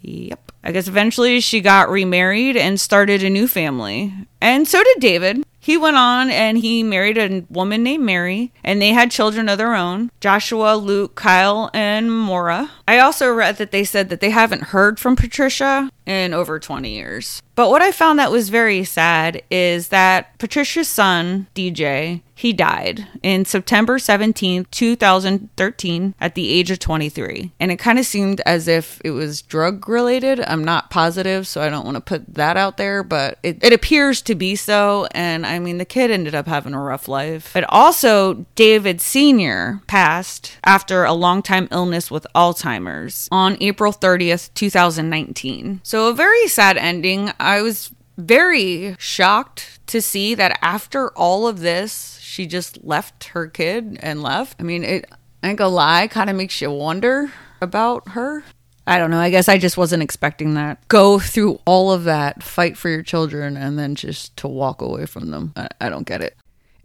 Yep. 0.02 0.52
I 0.64 0.72
guess 0.72 0.88
eventually 0.88 1.42
she 1.42 1.60
got 1.60 1.90
remarried 1.90 2.56
and 2.56 2.80
started 2.80 3.24
a 3.24 3.30
new 3.30 3.48
family. 3.48 4.14
And 4.40 4.68
so 4.68 4.84
did 4.84 5.00
David. 5.00 5.44
He 5.68 5.76
went 5.76 5.98
on 5.98 6.30
and 6.30 6.58
he 6.58 6.82
married 6.82 7.18
a 7.18 7.44
woman 7.50 7.84
named 7.84 8.06
Mary, 8.06 8.54
and 8.64 8.82
they 8.82 8.94
had 8.94 9.12
children 9.12 9.50
of 9.50 9.58
their 9.58 9.76
own 9.76 10.12
Joshua, 10.22 10.78
Luke, 10.78 11.16
Kyle, 11.16 11.70
and 11.74 12.10
Mora. 12.10 12.72
I 12.88 13.00
also 13.00 13.34
read 13.34 13.58
that 13.58 13.72
they 13.72 13.84
said 13.84 14.08
that 14.08 14.22
they 14.22 14.30
haven't 14.30 14.72
heard 14.72 14.98
from 14.98 15.18
Patricia 15.18 15.92
in 16.06 16.34
over 16.34 16.58
20 16.58 16.90
years. 16.90 17.42
But 17.56 17.70
what 17.70 17.82
I 17.82 17.92
found 17.92 18.18
that 18.18 18.32
was 18.32 18.48
very 18.48 18.86
sad 18.86 19.42
is 19.52 19.90
that 19.90 20.38
Patricia's 20.38 20.88
son, 20.88 21.48
DJ, 21.54 22.22
he 22.38 22.54
died 22.54 23.08
in 23.24 23.46
September 23.46 23.98
17th, 23.98 24.70
2013, 24.70 26.14
at 26.22 26.36
the 26.36 26.52
age 26.52 26.70
of 26.70 26.78
23. 26.78 27.52
And 27.60 27.72
it 27.72 27.78
kind 27.78 27.98
of 27.98 28.06
seemed 28.06 28.42
as 28.46 28.68
if 28.68 29.02
it 29.04 29.10
was 29.10 29.42
drug 29.42 29.90
related. 29.90 30.42
I'm 30.42 30.64
not 30.64 30.92
positive, 30.92 31.48
so 31.48 31.64
I 31.64 31.70
don't 31.70 31.84
want 31.84 31.96
to 31.96 32.02
put 32.02 32.36
that 32.36 32.56
out 32.56 32.78
there, 32.78 33.02
but 33.02 33.40
it, 33.42 33.64
it 33.64 33.74
appears 33.74 34.22
to 34.22 34.36
be 34.36 34.56
so. 34.56 35.08
And 35.16 35.48
I 35.48 35.58
mean, 35.58 35.80
the 35.80 35.84
kid 35.86 36.12
ended 36.12 36.36
up 36.36 36.46
having 36.46 36.76
a 36.76 36.80
rough 36.80 37.08
life. 37.08 37.50
But 37.56 37.66
also, 37.70 38.46
David 38.54 39.02
Sr. 39.02 39.82
passed 39.88 40.60
after 40.64 41.06
a 41.06 41.14
long 41.14 41.42
time 41.42 41.68
illness 41.72 42.12
with 42.12 42.28
Alzheimer's 42.36 43.28
on 43.32 43.58
April 43.60 43.92
30th, 43.92 44.54
2019. 44.54 45.82
So, 45.82 46.08
a 46.08 46.14
very 46.14 46.48
sad 46.48 46.78
ending. 46.78 47.32
I 47.40 47.64
was 47.64 47.90
very 48.18 48.96
shocked 49.00 49.80
to 49.88 50.02
see 50.02 50.36
that 50.36 50.58
after 50.62 51.10
all 51.12 51.48
of 51.48 51.60
this, 51.60 52.17
she 52.28 52.46
just 52.46 52.84
left 52.84 53.26
her 53.30 53.48
kid 53.48 53.98
and 54.02 54.22
left. 54.22 54.58
I 54.60 54.64
mean, 54.64 54.84
it, 54.84 55.10
I 55.42 55.50
ain't 55.50 55.58
gonna 55.58 55.74
lie, 55.74 56.08
kind 56.08 56.30
of 56.30 56.36
makes 56.36 56.60
you 56.62 56.70
wonder 56.70 57.32
about 57.62 58.10
her. 58.10 58.44
I 58.86 58.98
don't 58.98 59.12
know. 59.12 59.20
I 59.20 59.30
guess 59.30 59.50
I 59.50 59.58
just 59.58 59.78
wasn't 59.78 60.04
expecting 60.04 60.54
that. 60.56 60.86
Go 60.88 61.20
through 61.20 61.60
all 61.66 61.92
of 61.92 62.04
that, 62.04 62.44
fight 62.44 62.78
for 62.78 62.90
your 62.90 63.02
children, 63.02 63.58
and 63.58 63.80
then 63.80 63.96
just 63.96 64.36
to 64.38 64.48
walk 64.48 64.82
away 64.82 65.06
from 65.06 65.32
them. 65.32 65.54
I, 65.56 65.70
I 65.82 65.90
don't 65.90 66.06
get 66.06 66.22
it. 66.22 66.38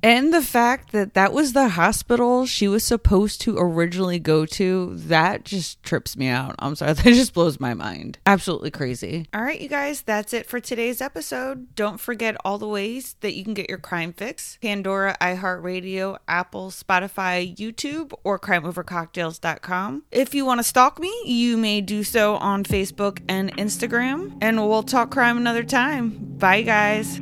And 0.03 0.35
the 0.35 0.43
fact 0.43 0.93
that 0.93 1.15
that 1.15 1.33
was 1.33 1.53
the 1.53 1.69
hospital 1.71 2.45
she 2.45 2.67
was 2.67 2.83
supposed 2.83 3.41
to 3.43 3.57
originally 3.59 4.19
go 4.19 4.45
to, 4.47 4.95
that 4.97 5.45
just 5.45 5.83
trips 5.83 6.17
me 6.17 6.29
out. 6.29 6.57
I'm 6.59 6.75
sorry, 6.75 6.93
that 6.95 7.05
just 7.05 7.35
blows 7.35 7.61
my 7.61 7.75
mind. 7.75 8.19
Absolutely 8.27 8.71
crazy. 8.71 9.27
All 9.33 9.43
right, 9.43 9.61
you 9.61 9.69
guys, 9.69 10.03
that's 10.03 10.33
it 10.33 10.47
for 10.47 10.61
today's 10.61 11.01
episode. 11.01 11.75
Don't 11.75 12.01
forget 12.01 12.37
all 12.45 12.59
the 12.59 12.69
ways 12.69 13.15
that 13.21 13.35
you 13.35 13.45
can 13.45 13.55
get 13.55 13.69
your 13.69 13.79
crime 13.79 14.13
fix 14.13 14.59
Pandora, 14.61 15.17
iHeartRadio, 15.21 16.19
Apple, 16.27 16.71
Spotify, 16.71 17.57
YouTube, 17.57 18.13
or 18.25 18.39
crimeovercocktails.com. 18.39 20.03
If 20.11 20.35
you 20.35 20.45
want 20.45 20.59
to 20.59 20.65
stalk 20.65 20.99
me, 20.99 21.13
you 21.25 21.57
may 21.57 21.81
do 21.81 22.03
so 22.03 22.37
on 22.37 22.65
Facebook 22.65 23.21
and 23.29 23.57
Instagram. 23.57 24.37
And 24.41 24.69
we'll 24.69 24.83
talk 24.83 25.11
crime 25.11 25.37
another 25.37 25.63
time. 25.63 26.11
Bye, 26.39 26.63
guys. 26.63 27.21